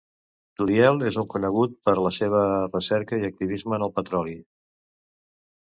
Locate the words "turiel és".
0.61-1.19